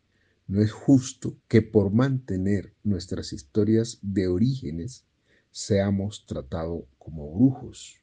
No 0.48 0.60
es 0.62 0.72
justo 0.72 1.36
que 1.48 1.62
por 1.62 1.92
mantener 1.92 2.74
nuestras 2.82 3.32
historias 3.32 3.98
de 4.02 4.28
orígenes 4.28 5.04
seamos 5.50 6.26
tratados 6.26 6.84
como 6.98 7.32
brujos. 7.34 8.00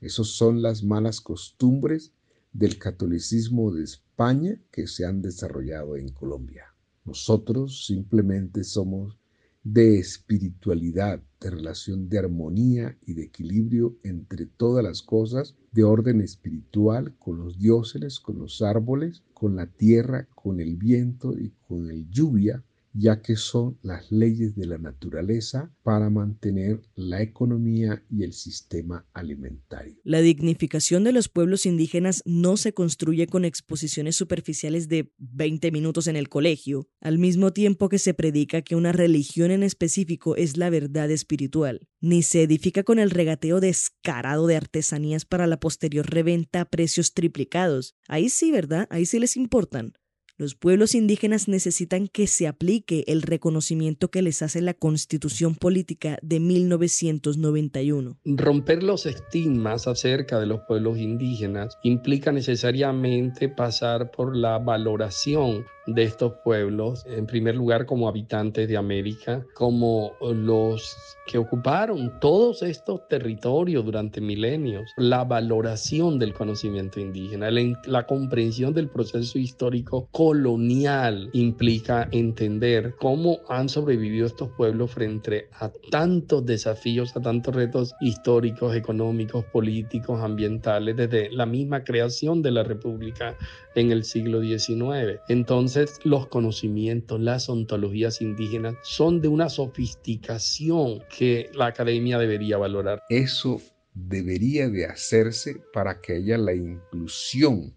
Esas 0.00 0.28
son 0.28 0.62
las 0.62 0.82
malas 0.82 1.20
costumbres 1.20 2.12
del 2.52 2.78
catolicismo 2.78 3.72
de 3.72 3.84
España 4.14 4.60
que 4.70 4.86
se 4.86 5.04
han 5.04 5.22
desarrollado 5.22 5.96
en 5.96 6.10
Colombia. 6.10 6.66
Nosotros 7.04 7.84
simplemente 7.84 8.62
somos 8.62 9.18
de 9.64 9.98
espiritualidad, 9.98 11.20
de 11.40 11.50
relación 11.50 12.08
de 12.08 12.20
armonía 12.20 12.96
y 13.04 13.14
de 13.14 13.24
equilibrio 13.24 13.96
entre 14.04 14.46
todas 14.46 14.84
las 14.84 15.02
cosas, 15.02 15.56
de 15.72 15.82
orden 15.82 16.20
espiritual 16.20 17.16
con 17.18 17.38
los 17.38 17.58
dioses, 17.58 18.20
con 18.20 18.38
los 18.38 18.62
árboles, 18.62 19.24
con 19.32 19.56
la 19.56 19.66
tierra, 19.66 20.28
con 20.36 20.60
el 20.60 20.76
viento 20.76 21.36
y 21.36 21.52
con 21.66 21.90
el 21.90 22.08
lluvia, 22.08 22.62
ya 22.94 23.20
que 23.20 23.36
son 23.36 23.76
las 23.82 24.10
leyes 24.10 24.54
de 24.54 24.66
la 24.66 24.78
naturaleza 24.78 25.74
para 25.82 26.10
mantener 26.10 26.80
la 26.94 27.22
economía 27.22 28.02
y 28.08 28.22
el 28.22 28.32
sistema 28.32 29.04
alimentario. 29.12 29.96
La 30.04 30.20
dignificación 30.20 31.02
de 31.02 31.12
los 31.12 31.28
pueblos 31.28 31.66
indígenas 31.66 32.22
no 32.24 32.56
se 32.56 32.72
construye 32.72 33.26
con 33.26 33.44
exposiciones 33.44 34.14
superficiales 34.16 34.88
de 34.88 35.12
20 35.18 35.72
minutos 35.72 36.06
en 36.06 36.16
el 36.16 36.28
colegio, 36.28 36.88
al 37.00 37.18
mismo 37.18 37.52
tiempo 37.52 37.88
que 37.88 37.98
se 37.98 38.14
predica 38.14 38.62
que 38.62 38.76
una 38.76 38.92
religión 38.92 39.50
en 39.50 39.64
específico 39.64 40.36
es 40.36 40.56
la 40.56 40.70
verdad 40.70 41.10
espiritual, 41.10 41.88
ni 42.00 42.22
se 42.22 42.42
edifica 42.42 42.84
con 42.84 43.00
el 43.00 43.10
regateo 43.10 43.60
descarado 43.60 44.46
de 44.46 44.56
artesanías 44.56 45.24
para 45.24 45.46
la 45.46 45.58
posterior 45.58 46.08
reventa 46.08 46.60
a 46.60 46.64
precios 46.64 47.12
triplicados. 47.12 47.96
Ahí 48.06 48.28
sí, 48.28 48.52
¿verdad? 48.52 48.86
Ahí 48.90 49.04
sí 49.04 49.18
les 49.18 49.36
importan. 49.36 49.94
Los 50.36 50.56
pueblos 50.56 50.96
indígenas 50.96 51.46
necesitan 51.46 52.08
que 52.08 52.26
se 52.26 52.48
aplique 52.48 53.04
el 53.06 53.22
reconocimiento 53.22 54.10
que 54.10 54.20
les 54.20 54.42
hace 54.42 54.60
la 54.62 54.74
Constitución 54.74 55.54
Política 55.54 56.18
de 56.22 56.40
1991. 56.40 58.18
Romper 58.24 58.82
los 58.82 59.06
estigmas 59.06 59.86
acerca 59.86 60.40
de 60.40 60.46
los 60.46 60.62
pueblos 60.66 60.98
indígenas 60.98 61.78
implica 61.84 62.32
necesariamente 62.32 63.48
pasar 63.48 64.10
por 64.10 64.34
la 64.36 64.58
valoración 64.58 65.66
de 65.86 66.02
estos 66.04 66.32
pueblos, 66.44 67.04
en 67.06 67.26
primer 67.26 67.54
lugar 67.54 67.86
como 67.86 68.08
habitantes 68.08 68.68
de 68.68 68.76
América, 68.76 69.44
como 69.54 70.12
los 70.20 70.96
que 71.26 71.38
ocuparon 71.38 72.18
todos 72.20 72.62
estos 72.62 73.06
territorios 73.08 73.84
durante 73.84 74.20
milenios, 74.20 74.90
la 74.96 75.24
valoración 75.24 76.18
del 76.18 76.32
conocimiento 76.32 77.00
indígena, 77.00 77.50
la, 77.50 78.06
comprensión 78.06 78.74
del 78.74 78.88
proceso 78.88 79.38
histórico 79.38 80.08
colonial 80.24 81.28
implica 81.34 82.08
entender 82.10 82.94
cómo 82.98 83.40
han 83.50 83.68
sobrevivido 83.68 84.26
estos 84.26 84.48
pueblos 84.52 84.90
frente 84.90 85.50
a 85.52 85.70
tantos 85.90 86.46
desafíos, 86.46 87.14
a 87.14 87.20
tantos 87.20 87.54
retos 87.54 87.94
históricos, 88.00 88.74
económicos, 88.74 89.44
políticos, 89.44 90.22
ambientales, 90.22 90.96
desde 90.96 91.30
la 91.30 91.44
misma 91.44 91.84
creación 91.84 92.40
de 92.40 92.52
la 92.52 92.62
República 92.62 93.36
en 93.74 93.92
el 93.92 94.02
siglo 94.02 94.40
XIX. 94.40 95.20
Entonces, 95.28 96.00
los 96.04 96.26
conocimientos, 96.28 97.20
las 97.20 97.50
ontologías 97.50 98.22
indígenas 98.22 98.76
son 98.82 99.20
de 99.20 99.28
una 99.28 99.50
sofisticación 99.50 101.02
que 101.14 101.50
la 101.52 101.66
academia 101.66 102.16
debería 102.16 102.56
valorar. 102.56 103.02
Eso 103.10 103.60
debería 103.92 104.70
de 104.70 104.86
hacerse 104.86 105.60
para 105.74 106.00
que 106.00 106.14
haya 106.14 106.38
la 106.38 106.54
inclusión 106.54 107.74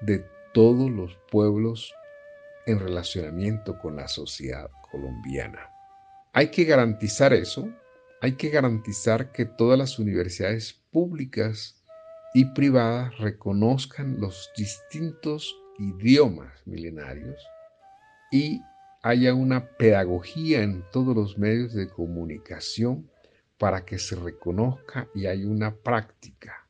de 0.00 0.24
todos 0.52 0.90
los 0.90 1.16
pueblos 1.30 1.94
en 2.66 2.78
relacionamiento 2.78 3.78
con 3.78 3.96
la 3.96 4.08
sociedad 4.08 4.70
colombiana. 4.90 5.70
Hay 6.32 6.50
que 6.50 6.64
garantizar 6.64 7.32
eso, 7.32 7.68
hay 8.20 8.32
que 8.32 8.50
garantizar 8.50 9.32
que 9.32 9.44
todas 9.44 9.78
las 9.78 9.98
universidades 9.98 10.74
públicas 10.90 11.82
y 12.34 12.44
privadas 12.46 13.18
reconozcan 13.18 14.20
los 14.20 14.50
distintos 14.56 15.54
idiomas 15.78 16.52
milenarios 16.66 17.36
y 18.30 18.62
haya 19.02 19.34
una 19.34 19.66
pedagogía 19.76 20.62
en 20.62 20.84
todos 20.92 21.16
los 21.16 21.36
medios 21.36 21.74
de 21.74 21.88
comunicación 21.88 23.10
para 23.58 23.84
que 23.84 23.98
se 23.98 24.16
reconozca 24.16 25.08
y 25.14 25.26
haya 25.26 25.46
una 25.46 25.74
práctica 25.74 26.61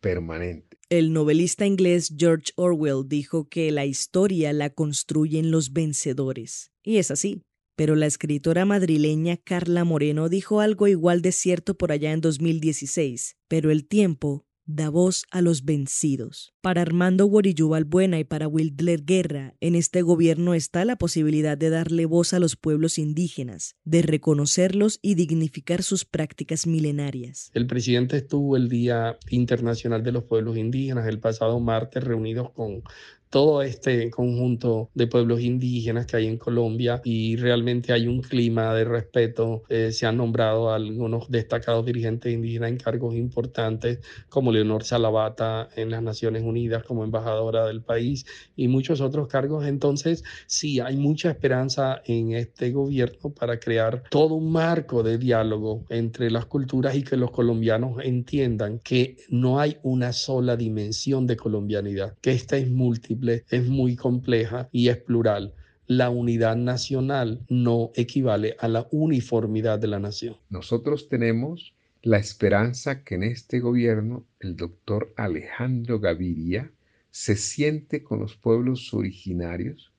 permanente. 0.00 0.78
El 0.88 1.12
novelista 1.12 1.66
inglés 1.66 2.12
George 2.16 2.52
Orwell 2.56 3.04
dijo 3.06 3.48
que 3.48 3.70
la 3.70 3.86
historia 3.86 4.52
la 4.52 4.70
construyen 4.70 5.50
los 5.50 5.72
vencedores. 5.72 6.72
Y 6.82 6.96
es 6.96 7.10
así. 7.10 7.42
Pero 7.76 7.94
la 7.94 8.06
escritora 8.06 8.64
madrileña 8.64 9.36
Carla 9.38 9.84
Moreno 9.84 10.28
dijo 10.28 10.60
algo 10.60 10.86
igual 10.88 11.22
de 11.22 11.32
cierto 11.32 11.78
por 11.78 11.92
allá 11.92 12.12
en 12.12 12.20
2016. 12.20 13.36
Pero 13.48 13.70
el 13.70 13.86
tiempo 13.86 14.44
da 14.74 14.90
voz 14.90 15.24
a 15.30 15.40
los 15.40 15.64
vencidos. 15.64 16.54
Para 16.60 16.82
Armando 16.82 17.26
Guarillú 17.26 17.70
Balbuena 17.70 18.18
y 18.18 18.24
para 18.24 18.48
Wildler 18.48 19.04
Guerra, 19.04 19.54
en 19.60 19.74
este 19.74 20.02
gobierno 20.02 20.54
está 20.54 20.84
la 20.84 20.96
posibilidad 20.96 21.56
de 21.56 21.70
darle 21.70 22.06
voz 22.06 22.32
a 22.34 22.38
los 22.38 22.56
pueblos 22.56 22.98
indígenas, 22.98 23.76
de 23.84 24.02
reconocerlos 24.02 24.98
y 25.02 25.14
dignificar 25.14 25.82
sus 25.82 26.04
prácticas 26.04 26.66
milenarias. 26.66 27.50
El 27.54 27.66
presidente 27.66 28.16
estuvo 28.16 28.56
el 28.56 28.68
Día 28.68 29.18
Internacional 29.30 30.02
de 30.02 30.12
los 30.12 30.24
Pueblos 30.24 30.56
Indígenas 30.56 31.06
el 31.06 31.18
pasado 31.18 31.60
martes 31.60 32.04
reunidos 32.04 32.50
con 32.50 32.82
todo 33.30 33.62
este 33.62 34.10
conjunto 34.10 34.90
de 34.92 35.06
pueblos 35.06 35.40
indígenas 35.40 36.06
que 36.06 36.16
hay 36.16 36.26
en 36.26 36.36
Colombia 36.36 37.00
y 37.04 37.36
realmente 37.36 37.92
hay 37.92 38.08
un 38.08 38.22
clima 38.22 38.74
de 38.74 38.84
respeto. 38.84 39.62
Eh, 39.68 39.92
se 39.92 40.04
han 40.06 40.16
nombrado 40.16 40.72
algunos 40.72 41.30
destacados 41.30 41.86
dirigentes 41.86 42.32
indígenas 42.32 42.70
en 42.70 42.78
cargos 42.78 43.14
importantes, 43.14 44.00
como 44.28 44.50
Leonor 44.50 44.82
Salavata 44.82 45.68
en 45.76 45.90
las 45.90 46.02
Naciones 46.02 46.42
Unidas 46.42 46.82
como 46.82 47.04
embajadora 47.04 47.66
del 47.66 47.82
país 47.82 48.26
y 48.56 48.66
muchos 48.66 49.00
otros 49.00 49.28
cargos. 49.28 49.64
Entonces, 49.64 50.24
sí, 50.48 50.80
hay 50.80 50.96
mucha 50.96 51.30
esperanza 51.30 52.02
en 52.04 52.32
este 52.32 52.72
gobierno 52.72 53.30
para 53.32 53.60
crear 53.60 54.02
todo 54.10 54.34
un 54.34 54.50
marco 54.50 55.04
de 55.04 55.18
diálogo 55.18 55.84
entre 55.88 56.32
las 56.32 56.46
culturas 56.46 56.96
y 56.96 57.04
que 57.04 57.16
los 57.16 57.30
colombianos 57.30 57.98
entiendan 58.02 58.80
que 58.80 59.18
no 59.28 59.60
hay 59.60 59.76
una 59.84 60.12
sola 60.12 60.56
dimensión 60.56 61.28
de 61.28 61.36
colombianidad, 61.36 62.16
que 62.20 62.32
esta 62.32 62.56
es 62.56 62.68
múltiple 62.68 63.19
es 63.48 63.66
muy 63.68 63.96
compleja 63.96 64.68
y 64.72 64.88
es 64.88 64.98
plural. 64.98 65.54
La 65.86 66.10
unidad 66.10 66.56
nacional 66.56 67.40
no 67.48 67.90
equivale 67.94 68.56
a 68.60 68.68
la 68.68 68.86
uniformidad 68.90 69.78
de 69.78 69.88
la 69.88 69.98
nación. 69.98 70.36
Nosotros 70.48 71.08
tenemos 71.08 71.74
la 72.02 72.18
esperanza 72.18 73.02
que 73.02 73.16
en 73.16 73.24
este 73.24 73.60
gobierno 73.60 74.24
el 74.38 74.56
doctor 74.56 75.12
Alejandro 75.16 76.00
Gaviria 76.00 76.70
se 77.10 77.36
siente 77.36 78.02
con 78.02 78.20
los 78.20 78.36
pueblos 78.36 78.94
originarios, 78.94 79.92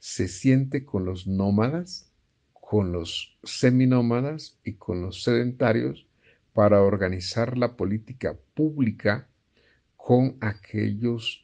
se 0.00 0.28
siente 0.28 0.84
con 0.84 1.04
los 1.04 1.26
nómadas, 1.26 2.10
con 2.52 2.92
los 2.92 3.38
seminómadas 3.44 4.58
y 4.64 4.74
con 4.74 5.02
los 5.02 5.22
sedentarios 5.22 6.06
para 6.54 6.82
organizar 6.82 7.58
la 7.58 7.76
política 7.76 8.36
pública 8.54 9.28
con 9.96 10.36
aquellos 10.40 11.43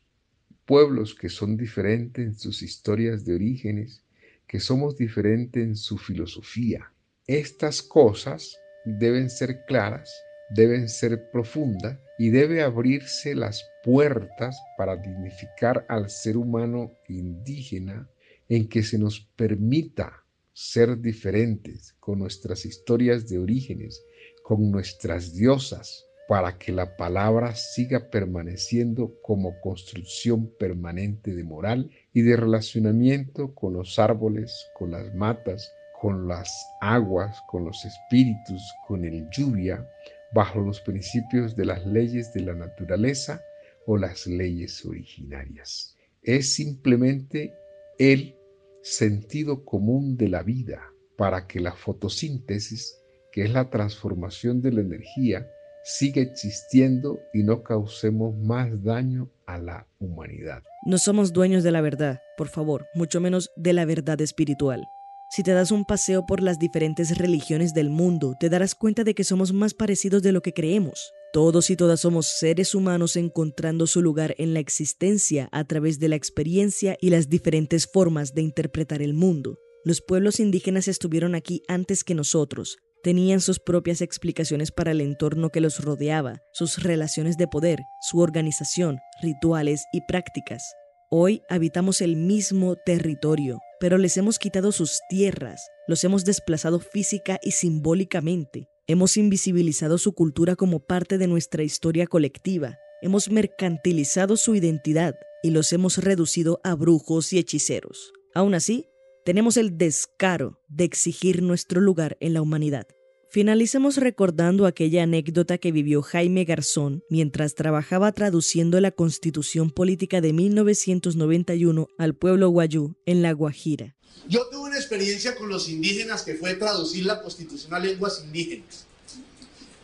pueblos 0.70 1.16
que 1.16 1.28
son 1.28 1.56
diferentes 1.56 2.24
en 2.24 2.38
sus 2.38 2.62
historias 2.62 3.24
de 3.24 3.34
orígenes, 3.34 4.04
que 4.46 4.60
somos 4.60 4.96
diferentes 4.96 5.60
en 5.60 5.74
su 5.74 5.98
filosofía. 5.98 6.92
Estas 7.26 7.82
cosas 7.82 8.56
deben 8.84 9.30
ser 9.30 9.64
claras, 9.66 10.08
deben 10.54 10.88
ser 10.88 11.28
profundas 11.32 11.98
y 12.20 12.28
debe 12.30 12.62
abrirse 12.62 13.34
las 13.34 13.64
puertas 13.82 14.56
para 14.78 14.94
dignificar 14.94 15.84
al 15.88 16.08
ser 16.08 16.36
humano 16.36 16.92
indígena 17.08 18.08
en 18.48 18.68
que 18.68 18.84
se 18.84 18.96
nos 18.96 19.18
permita 19.34 20.24
ser 20.52 21.00
diferentes 21.00 21.96
con 21.98 22.20
nuestras 22.20 22.64
historias 22.64 23.28
de 23.28 23.40
orígenes, 23.40 24.04
con 24.44 24.70
nuestras 24.70 25.34
diosas, 25.34 26.06
para 26.30 26.58
que 26.58 26.70
la 26.70 26.96
palabra 26.96 27.56
siga 27.56 28.08
permaneciendo 28.08 29.20
como 29.20 29.58
construcción 29.60 30.48
permanente 30.60 31.34
de 31.34 31.42
moral 31.42 31.90
y 32.12 32.22
de 32.22 32.36
relacionamiento 32.36 33.52
con 33.52 33.72
los 33.72 33.98
árboles, 33.98 34.68
con 34.78 34.92
las 34.92 35.12
matas, 35.12 35.72
con 36.00 36.28
las 36.28 36.48
aguas, 36.80 37.36
con 37.48 37.64
los 37.64 37.84
espíritus, 37.84 38.62
con 38.86 39.04
el 39.04 39.28
lluvia, 39.32 39.84
bajo 40.32 40.60
los 40.60 40.80
principios 40.82 41.56
de 41.56 41.64
las 41.64 41.84
leyes 41.84 42.32
de 42.32 42.42
la 42.42 42.54
naturaleza 42.54 43.42
o 43.84 43.96
las 43.96 44.28
leyes 44.28 44.86
originarias. 44.86 45.96
Es 46.22 46.54
simplemente 46.54 47.52
el 47.98 48.36
sentido 48.82 49.64
común 49.64 50.16
de 50.16 50.28
la 50.28 50.44
vida 50.44 50.80
para 51.16 51.48
que 51.48 51.58
la 51.58 51.72
fotosíntesis, 51.72 53.02
que 53.32 53.42
es 53.42 53.50
la 53.50 53.68
transformación 53.68 54.62
de 54.62 54.70
la 54.70 54.82
energía, 54.82 55.44
sigue 55.84 56.22
existiendo 56.22 57.20
y 57.32 57.42
no 57.42 57.62
causemos 57.62 58.36
más 58.36 58.82
daño 58.82 59.30
a 59.46 59.58
la 59.58 59.86
humanidad. 59.98 60.62
No 60.86 60.98
somos 60.98 61.32
dueños 61.32 61.62
de 61.62 61.72
la 61.72 61.80
verdad, 61.80 62.20
por 62.36 62.48
favor, 62.48 62.86
mucho 62.94 63.20
menos 63.20 63.50
de 63.56 63.72
la 63.72 63.84
verdad 63.84 64.20
espiritual. 64.20 64.86
Si 65.30 65.44
te 65.44 65.52
das 65.52 65.70
un 65.70 65.84
paseo 65.84 66.26
por 66.26 66.42
las 66.42 66.58
diferentes 66.58 67.16
religiones 67.16 67.72
del 67.72 67.88
mundo, 67.88 68.34
te 68.40 68.48
darás 68.48 68.74
cuenta 68.74 69.04
de 69.04 69.14
que 69.14 69.22
somos 69.22 69.52
más 69.52 69.74
parecidos 69.74 70.22
de 70.22 70.32
lo 70.32 70.42
que 70.42 70.52
creemos. 70.52 71.12
Todos 71.32 71.70
y 71.70 71.76
todas 71.76 72.00
somos 72.00 72.26
seres 72.26 72.74
humanos 72.74 73.14
encontrando 73.14 73.86
su 73.86 74.02
lugar 74.02 74.34
en 74.38 74.54
la 74.54 74.58
existencia 74.58 75.48
a 75.52 75.62
través 75.64 76.00
de 76.00 76.08
la 76.08 76.16
experiencia 76.16 76.96
y 77.00 77.10
las 77.10 77.28
diferentes 77.28 77.86
formas 77.86 78.34
de 78.34 78.42
interpretar 78.42 79.02
el 79.02 79.14
mundo. 79.14 79.58
Los 79.84 80.00
pueblos 80.00 80.40
indígenas 80.40 80.88
estuvieron 80.88 81.36
aquí 81.36 81.62
antes 81.68 82.02
que 82.02 82.16
nosotros, 82.16 82.78
tenían 83.02 83.40
sus 83.40 83.58
propias 83.58 84.00
explicaciones 84.00 84.70
para 84.72 84.90
el 84.90 85.00
entorno 85.00 85.50
que 85.50 85.60
los 85.60 85.82
rodeaba, 85.82 86.42
sus 86.52 86.82
relaciones 86.82 87.36
de 87.36 87.48
poder, 87.48 87.80
su 88.00 88.20
organización, 88.20 88.98
rituales 89.22 89.84
y 89.92 90.00
prácticas. 90.06 90.62
Hoy 91.10 91.42
habitamos 91.48 92.00
el 92.00 92.16
mismo 92.16 92.76
territorio, 92.76 93.58
pero 93.80 93.98
les 93.98 94.16
hemos 94.16 94.38
quitado 94.38 94.70
sus 94.70 95.00
tierras, 95.08 95.66
los 95.88 96.04
hemos 96.04 96.24
desplazado 96.24 96.78
física 96.78 97.38
y 97.42 97.52
simbólicamente, 97.52 98.68
hemos 98.86 99.16
invisibilizado 99.16 99.98
su 99.98 100.12
cultura 100.12 100.54
como 100.54 100.80
parte 100.80 101.18
de 101.18 101.26
nuestra 101.26 101.62
historia 101.62 102.06
colectiva, 102.06 102.76
hemos 103.02 103.30
mercantilizado 103.30 104.36
su 104.36 104.54
identidad 104.54 105.14
y 105.42 105.50
los 105.50 105.72
hemos 105.72 105.98
reducido 105.98 106.60
a 106.62 106.74
brujos 106.74 107.32
y 107.32 107.38
hechiceros. 107.38 108.12
Aún 108.34 108.54
así, 108.54 108.89
tenemos 109.24 109.56
el 109.56 109.76
descaro 109.76 110.60
de 110.68 110.84
exigir 110.84 111.42
nuestro 111.42 111.80
lugar 111.80 112.16
en 112.20 112.34
la 112.34 112.42
humanidad. 112.42 112.86
Finalicemos 113.30 113.96
recordando 113.96 114.66
aquella 114.66 115.04
anécdota 115.04 115.58
que 115.58 115.70
vivió 115.70 116.02
Jaime 116.02 116.44
Garzón 116.44 117.04
mientras 117.10 117.54
trabajaba 117.54 118.10
traduciendo 118.10 118.80
la 118.80 118.90
Constitución 118.90 119.70
Política 119.70 120.20
de 120.20 120.32
1991 120.32 121.86
al 121.96 122.16
pueblo 122.16 122.48
guayú 122.48 122.96
en 123.06 123.22
La 123.22 123.32
Guajira. 123.32 123.96
Yo 124.28 124.48
tuve 124.50 124.70
una 124.70 124.76
experiencia 124.76 125.36
con 125.36 125.48
los 125.48 125.68
indígenas 125.68 126.22
que 126.22 126.34
fue 126.34 126.54
traducir 126.54 127.06
la 127.06 127.22
Constitución 127.22 127.72
a 127.72 127.78
lenguas 127.78 128.20
indígenas. 128.24 128.86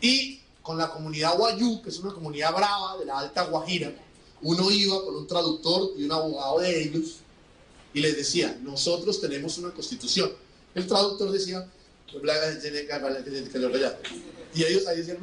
Y 0.01 0.41
con 0.61 0.77
la 0.77 0.89
comunidad 0.89 1.37
guayú, 1.37 1.81
que 1.81 1.89
es 1.89 1.99
una 1.99 2.13
comunidad 2.13 2.53
brava 2.53 2.97
de 2.99 3.05
la 3.05 3.19
Alta 3.19 3.45
Guajira, 3.45 3.93
uno 4.41 4.69
iba 4.71 5.01
con 5.05 5.15
un 5.15 5.27
traductor 5.27 5.91
y 5.97 6.03
un 6.03 6.11
abogado 6.11 6.59
de 6.59 6.83
ellos 6.83 7.21
y 7.93 7.99
les 7.99 8.15
decía, 8.15 8.57
nosotros 8.61 9.19
tenemos 9.21 9.57
una 9.57 9.71
constitución. 9.71 10.31
El 10.75 10.87
traductor 10.87 11.31
decía, 11.31 11.67
y 14.53 14.63
ellos 14.63 14.87
ahí 14.87 14.97
decían, 14.97 15.17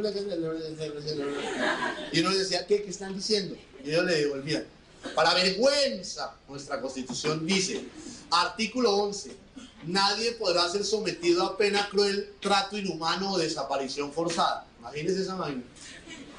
y 2.12 2.20
uno 2.20 2.30
les 2.30 2.38
decía, 2.38 2.66
¿qué? 2.66 2.82
¿Qué 2.82 2.90
están 2.90 3.14
diciendo? 3.14 3.56
Y 3.84 3.90
ellos 3.90 4.04
le 4.04 4.14
devolvían, 4.16 4.64
para 5.14 5.34
vergüenza, 5.34 6.34
nuestra 6.48 6.80
constitución 6.80 7.46
dice, 7.46 7.84
artículo 8.30 8.96
11, 8.96 9.36
nadie 9.86 10.32
podrá 10.32 10.68
ser 10.68 10.84
sometido 10.84 11.44
a 11.44 11.56
pena 11.56 11.88
cruel, 11.90 12.32
trato 12.40 12.78
inhumano 12.78 13.32
o 13.32 13.38
desaparición 13.38 14.12
forzada. 14.12 14.66
Imagínense 14.80 15.22
esa 15.22 15.34
vaina. 15.34 15.62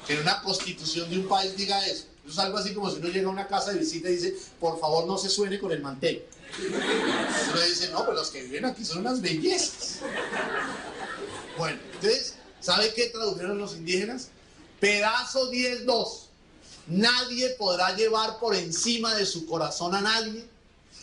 Que 0.06 0.14
en 0.14 0.20
una 0.20 0.42
constitución 0.42 1.08
de 1.10 1.18
un 1.18 1.28
país 1.28 1.56
diga 1.56 1.84
eso. 1.86 2.04
Eso 2.26 2.32
es 2.32 2.38
algo 2.40 2.58
así 2.58 2.74
como 2.74 2.90
si 2.90 2.96
uno 2.96 3.08
llega 3.08 3.28
a 3.28 3.30
una 3.30 3.46
casa 3.46 3.72
de 3.72 3.78
visita 3.78 4.10
y 4.10 4.16
dice, 4.16 4.36
por 4.58 4.80
favor 4.80 5.06
no 5.06 5.16
se 5.16 5.28
suene 5.28 5.60
con 5.60 5.70
el 5.70 5.80
mantel. 5.80 6.24
Uno 6.58 7.60
dice, 7.62 7.88
no, 7.92 8.00
pero 8.00 8.14
los 8.14 8.30
que 8.30 8.42
viven 8.42 8.64
aquí 8.64 8.84
son 8.84 8.98
unas 8.98 9.20
bellezas. 9.20 10.00
Bueno, 11.56 11.78
entonces, 11.94 12.34
¿sabe 12.60 12.92
qué 12.94 13.06
tradujeron 13.10 13.58
los 13.58 13.76
indígenas? 13.76 14.28
Pedazo 14.80 15.52
10.2. 15.52 16.22
Nadie 16.88 17.50
podrá 17.50 17.94
llevar 17.94 18.40
por 18.40 18.56
encima 18.56 19.14
de 19.14 19.24
su 19.24 19.46
corazón 19.46 19.94
a 19.94 20.00
nadie, 20.00 20.44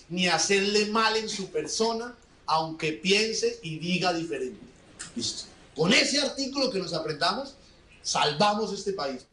ni 0.09 0.27
hacerle 0.27 0.87
mal 0.87 1.15
en 1.15 1.29
su 1.29 1.49
persona, 1.51 2.15
aunque 2.45 2.91
piense 2.91 3.59
y 3.63 3.79
diga 3.79 4.13
diferente. 4.13 4.59
Listo. 5.15 5.45
Con 5.73 5.93
ese 5.93 6.19
artículo 6.19 6.69
que 6.69 6.79
nos 6.79 6.93
aprendamos, 6.93 7.55
salvamos 8.01 8.73
este 8.73 8.91
país. 8.91 9.25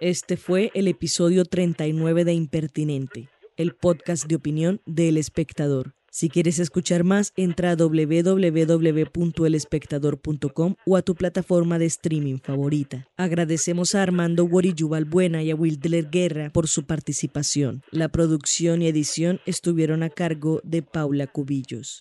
Este 0.00 0.36
fue 0.36 0.70
el 0.74 0.86
episodio 0.86 1.44
39 1.44 2.24
de 2.24 2.32
Impertinente, 2.32 3.28
el 3.56 3.74
podcast 3.74 4.26
de 4.26 4.36
opinión 4.36 4.80
del 4.86 5.16
espectador. 5.16 5.96
Si 6.12 6.28
quieres 6.28 6.60
escuchar 6.60 7.02
más, 7.02 7.32
entra 7.34 7.72
a 7.72 7.76
www.elespectador.com 7.76 10.76
o 10.86 10.96
a 10.96 11.02
tu 11.02 11.16
plataforma 11.16 11.80
de 11.80 11.86
streaming 11.86 12.38
favorita. 12.38 13.08
Agradecemos 13.16 13.96
a 13.96 14.04
Armando 14.04 14.44
Guariyubal 14.44 15.04
Buena 15.04 15.42
y 15.42 15.50
a 15.50 15.56
Wilder 15.56 16.10
Guerra 16.10 16.50
por 16.50 16.68
su 16.68 16.86
participación. 16.86 17.82
La 17.90 18.08
producción 18.08 18.82
y 18.82 18.86
edición 18.86 19.40
estuvieron 19.46 20.04
a 20.04 20.10
cargo 20.10 20.60
de 20.62 20.82
Paula 20.82 21.26
Cubillos. 21.26 21.98